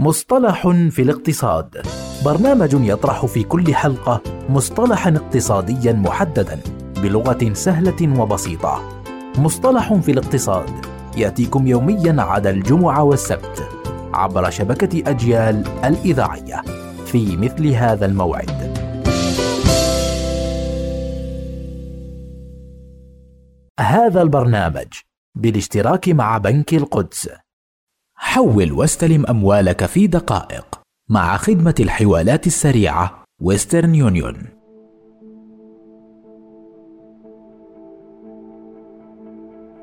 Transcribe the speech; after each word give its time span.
مصطلح 0.00 0.68
في 0.68 1.02
الاقتصاد. 1.02 1.86
برنامج 2.24 2.70
يطرح 2.72 3.26
في 3.26 3.42
كل 3.42 3.74
حلقة 3.74 4.22
مصطلحا 4.48 5.16
اقتصاديا 5.16 5.92
محددا 5.92 6.60
بلغة 7.02 7.52
سهلة 7.52 8.20
وبسيطة. 8.20 9.02
مصطلح 9.38 9.94
في 9.94 10.10
الاقتصاد 10.10 10.70
يأتيكم 11.16 11.66
يوميا 11.66 12.22
عدا 12.22 12.50
الجمعة 12.50 13.02
والسبت 13.02 13.68
عبر 14.14 14.50
شبكة 14.50 15.10
أجيال 15.10 15.68
الإذاعية 15.84 16.62
في 17.06 17.36
مثل 17.36 17.66
هذا 17.66 18.06
الموعد. 18.06 18.78
هذا 23.80 24.22
البرنامج 24.22 24.88
بالاشتراك 25.34 26.08
مع 26.08 26.38
بنك 26.38 26.74
القدس. 26.74 27.28
حول 28.20 28.72
واستلم 28.72 29.26
أموالك 29.26 29.86
في 29.86 30.06
دقائق 30.06 30.80
مع 31.10 31.36
خدمة 31.36 31.74
الحوالات 31.80 32.46
السريعة 32.46 33.24
ويسترن 33.42 33.94
يونيون 33.94 34.36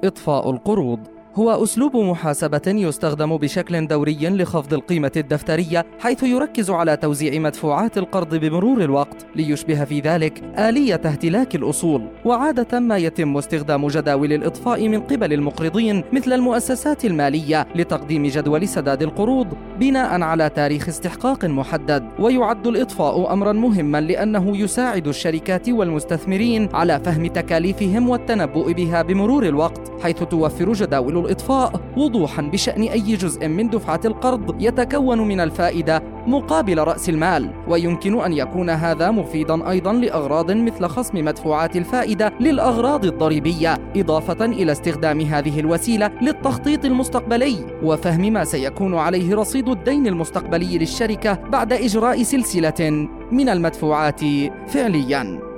إطفاء 0.04 0.50
القروض. 0.50 1.00
هو 1.38 1.64
أسلوب 1.64 1.98
محاسبة 1.98 2.62
يستخدم 2.68 3.38
بشكل 3.38 3.88
دوري 3.88 4.30
لخفض 4.30 4.74
القيمة 4.74 5.12
الدفترية 5.18 5.86
حيث 6.00 6.24
يركز 6.24 6.70
على 6.70 6.98
توزيع 6.98 7.40
مدفوعات 7.40 7.98
القرض 7.98 8.36
بمرور 8.36 8.82
الوقت 8.82 9.26
ليشبه 9.36 9.84
في 9.84 10.00
ذلك 10.00 10.44
آلية 10.58 11.02
اهتلاك 11.06 11.56
الأصول 11.56 12.08
وعادة 12.26 12.80
ما 12.80 12.98
يتم 12.98 13.38
استخدام 13.38 13.88
جداول 13.88 14.34
الإطفاء 14.34 14.90
من 14.90 15.00
قبل 15.00 15.34
المقرضين 15.34 16.04
مثل 16.14 16.34
المؤسسات 16.34 17.06
المالية 17.06 17.68
لتقديم 17.76 18.26
جدول 18.28 18.68
سداد 18.68 19.04
القروض 19.04 19.48
بناء 19.80 20.22
على 20.22 20.50
تاريخ 20.50 20.88
استحقاق 20.88 21.46
محدد 21.46 22.10
ويعد 22.20 22.68
الإطفاء 22.68 23.34
أمرا 23.34 23.52
مهما 23.52 24.02
لأنه 24.02 24.58
يساعد 24.58 25.08
الشركات 25.08 25.70
والمستثمرين 25.70 26.70
على 26.74 27.00
فهم 27.00 27.28
تكاليفهم 27.28 28.10
والتنبؤ 28.10 28.72
بها 28.72 29.02
بمرور 29.02 29.46
الوقت 29.46 29.92
حيث 30.04 30.24
توفر 30.24 30.74
جداول 30.74 31.25
الإطفاء 31.26 31.82
وضوحا 31.98 32.42
بشأن 32.42 32.82
أي 32.82 33.16
جزء 33.16 33.48
من 33.48 33.70
دفعة 33.70 34.00
القرض 34.06 34.62
يتكون 34.62 35.28
من 35.28 35.40
الفائدة 35.40 36.04
مقابل 36.28 36.80
رأس 36.80 37.10
المال 37.10 37.52
ويمكن 37.68 38.22
أن 38.22 38.34
يكون 38.34 38.70
هذا 38.70 39.12
مفيدا 39.12 39.70
أيضا 39.70 39.94
لأغراض 39.94 40.52
مثل 40.52 40.86
خصم 40.88 41.26
مدفوعات 41.26 41.76
الفائدة 41.76 42.34
للأغراض 42.40 43.06
الضريبية 43.06 43.78
إضافة 43.96 44.46
إلى 44.46 44.72
استخدام 44.72 45.22
هذه 45.22 45.60
الوسيلة 45.60 46.12
للتخطيط 46.22 46.86
المستقبلي 46.86 47.56
وفهم 47.84 48.34
ما 48.34 48.44
سيكون 48.44 48.96
عليه 48.96 49.36
رصيد 49.36 49.70
الدين 49.70 50.08
المستقبلي 50.08 50.78
للشركة 50.78 51.34
بعد 51.34 51.74
إجراء 51.74 52.24
سلسلة 52.24 53.08
من 53.32 53.50
المدفوعات 53.50 54.22
فعلياً. 54.68 55.55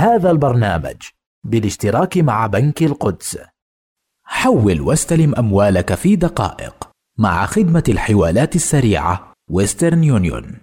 هذا 0.00 0.30
البرنامج 0.30 0.96
بالاشتراك 1.44 2.18
مع 2.18 2.46
بنك 2.46 2.82
القدس. 2.82 3.38
حول 4.24 4.80
واستلم 4.80 5.34
أموالك 5.34 5.94
في 5.94 6.16
دقائق 6.16 6.90
مع 7.18 7.46
خدمة 7.46 7.84
الحوالات 7.88 8.56
السريعة 8.56 9.32
ويسترن 9.50 10.04
يونيون 10.04 10.60